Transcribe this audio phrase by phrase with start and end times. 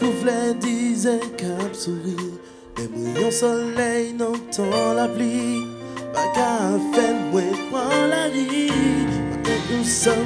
[0.00, 2.32] couvlet disait cap souris.
[2.78, 5.66] Les mouillons soleil n'entend la pluie.
[6.14, 8.28] Pas qu'à faire moi prends la.
[8.28, 10.16] Maintenant nous sommes.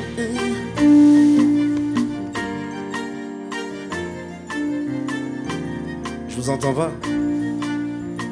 [6.29, 6.93] Je vous entends pas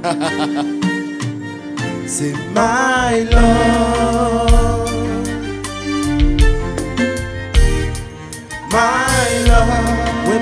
[2.06, 4.81] C'est my love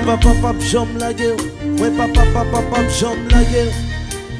[0.05, 1.37] papa papa j'aime la gueule
[1.79, 3.71] Ouais papa papa papa j'aime la gueule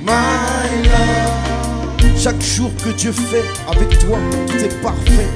[0.04, 2.18] My love.
[2.18, 5.28] Chaque jour que Dieu fait avec toi tout est parfait.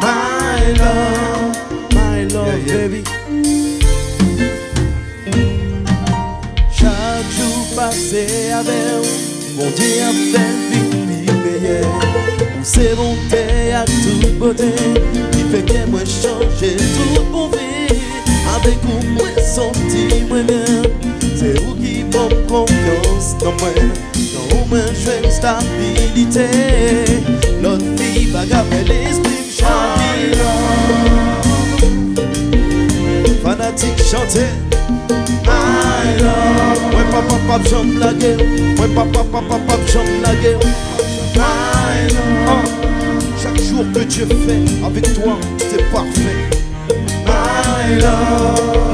[0.00, 1.56] My love.
[1.92, 3.02] My love baby.
[6.70, 9.06] Chaque jour passé avec
[9.56, 12.00] mon Dieu a fait vie meilleure.
[12.58, 14.74] Où c'est bonté à toute beauté,
[23.50, 23.70] confiance dans moi.
[24.34, 26.46] Dans vous, moi je une stabilité.
[27.62, 30.36] L'autre fille, bagarre, l'esprit chanter.
[33.42, 34.50] Fanatique chanter.
[35.44, 38.38] My love Ouais papa papa j'aime la guerre
[38.78, 40.58] Ouais papa papa papa j'aime la guerre
[41.34, 42.70] My love
[43.42, 46.36] Chaque jour que Dieu fait avec toi c'est parfait
[47.26, 48.89] My love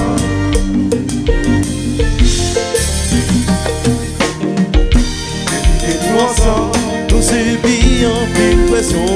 [8.35, 9.07] plus pression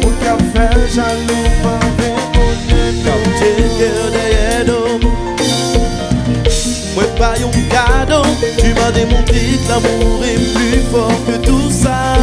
[0.00, 1.80] Pour qu'a fait jaloux, pas
[3.04, 5.00] Comme Dieu cœur derrière nous
[6.94, 8.22] Moi pas un cadeau
[8.58, 12.16] Tu m'as démontré que l'amour est plus fort que tout ça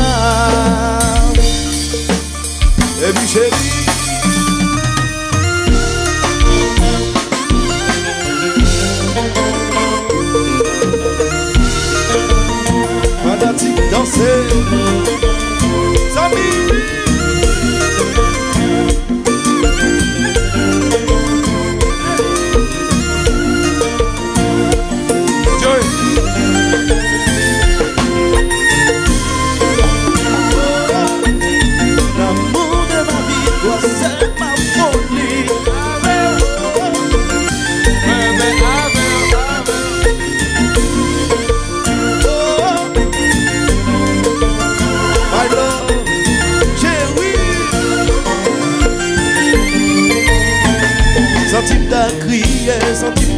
[3.07, 3.78] Et puis chérie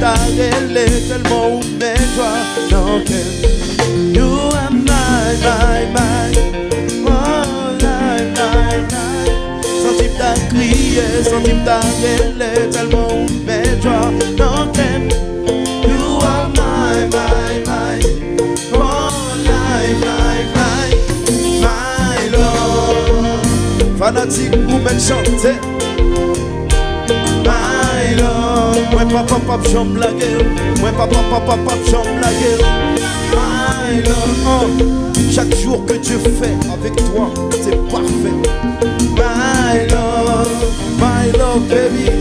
[0.01, 2.31] starele Selman ou men jwa
[2.71, 3.27] nan ken
[4.15, 6.31] You are my, my, my
[7.05, 9.27] Oh, my, my, my
[9.81, 13.99] Santim ta kriye, santim ta rele Selman ou men jwa
[14.39, 15.05] nan ken
[15.85, 17.99] You are my, my, my
[18.73, 20.89] Oh, my, my, my
[21.61, 25.80] My love Fanatik ou men chante.
[29.11, 30.45] Papa papa la gueule.
[30.79, 32.65] Moi papa papa papa la gueule.
[33.33, 34.67] My love oh.
[35.31, 37.29] Chaque jour que Dieu fait avec toi
[37.61, 38.37] c'est parfait.
[39.15, 40.49] My love
[40.97, 42.20] My love baby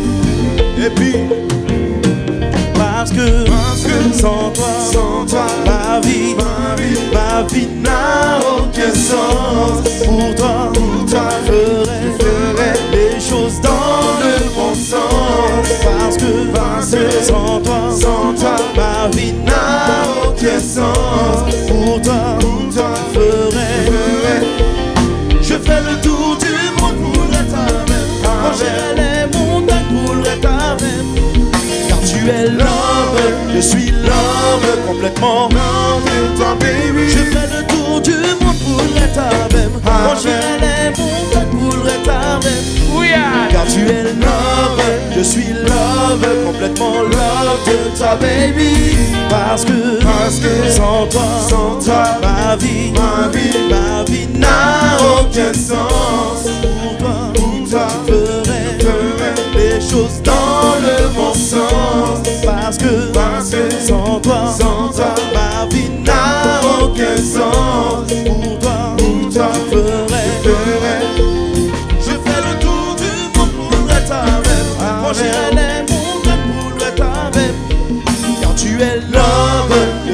[45.20, 48.96] je suis l'homme complètement love de toi baby.
[49.28, 54.96] Parce que, Parce que sans toi, sans toi, ma vie, ma vie, ma vie n'a
[55.20, 56.48] aucun sens.
[56.62, 62.26] Pour toi, Pour toi, je ferai ferai les choses dans le bon sens.
[62.44, 67.89] Parce que, Parce que sans toi, sans toi, ma vie n'a aucun sens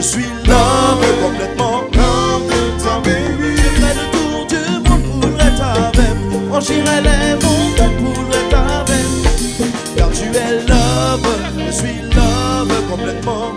[0.06, 3.56] Je suis l'homme complètement complètement oui.
[3.56, 6.16] Je ferai le tour du monde pour être avec.
[6.48, 9.08] Franchirai les montagnes pour être avec.
[9.96, 13.56] Car tu es l'homme, je suis l'homme complètement.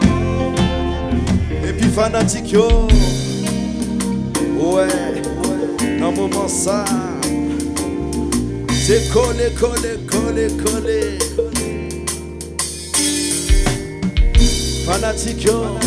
[1.67, 2.87] Et puis fanatique yo.
[4.57, 4.87] Ouais,
[5.99, 6.83] dans moment ça.
[8.71, 11.19] C'est collé, collé, collé, collé.
[14.87, 15.77] Fanatique yo.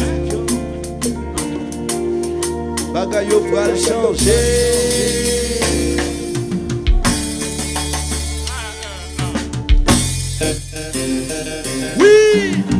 [2.93, 4.41] bagay yo pral chanje.
[11.99, 12.72] Oui!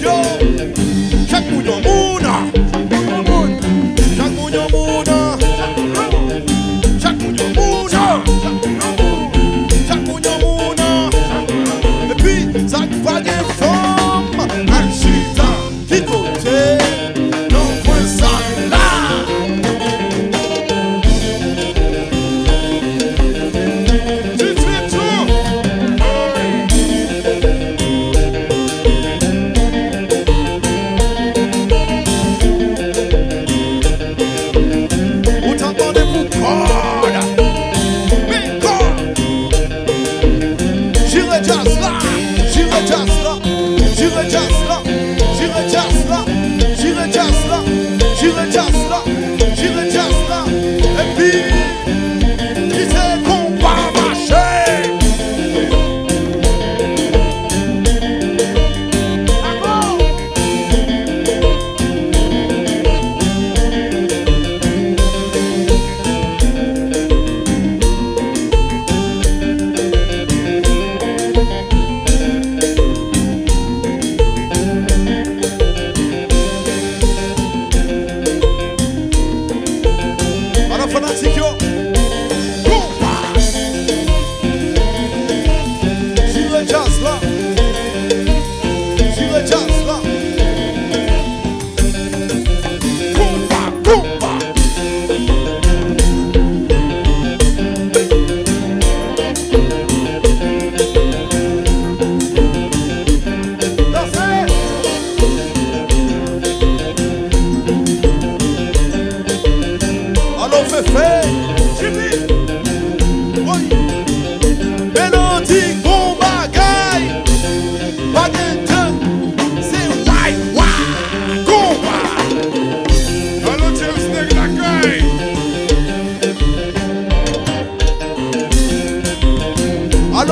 [0.00, 0.51] Joe.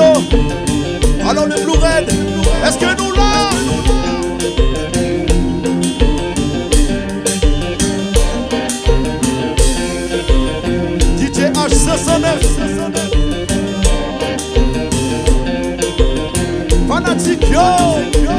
[0.01, 0.21] morceau.
[1.27, 2.09] Alors le Blue Red,
[2.65, 3.49] est-ce que nous l'a
[11.17, 12.21] DJ H509
[16.87, 18.30] Fanatic yo!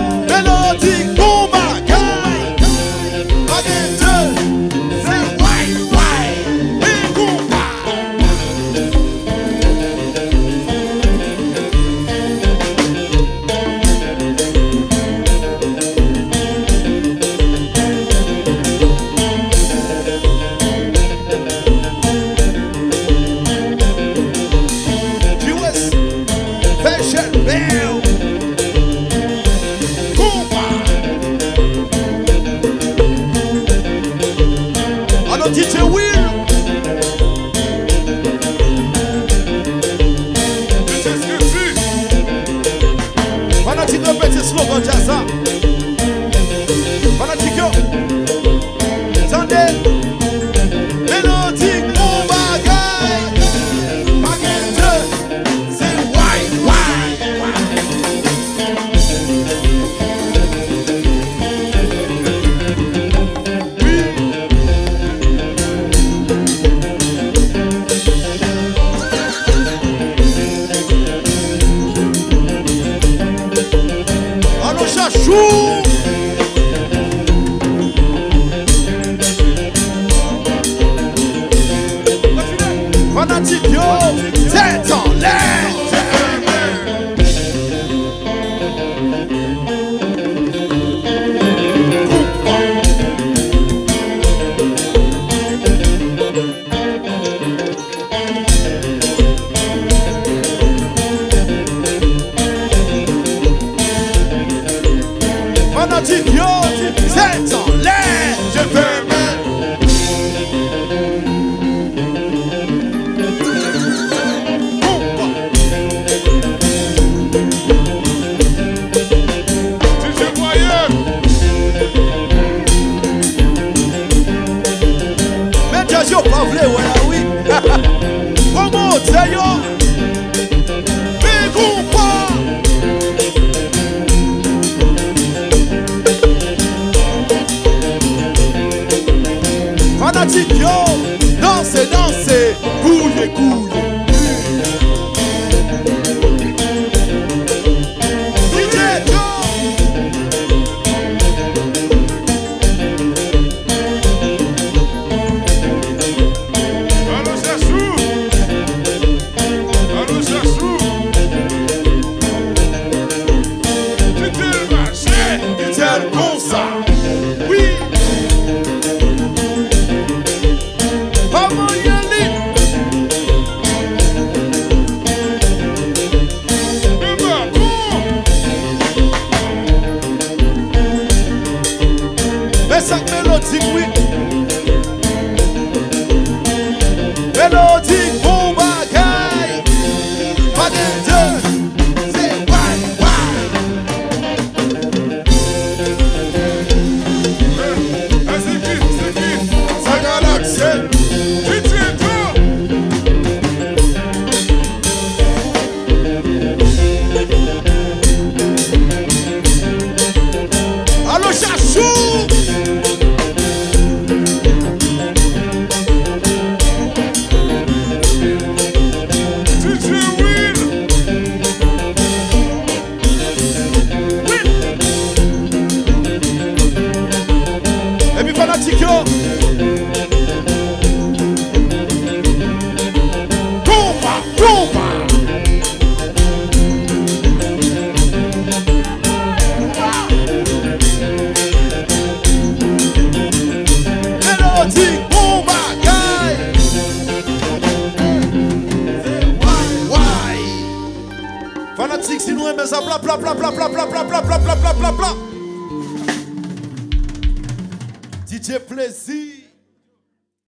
[258.53, 259.22] J'ai plaisir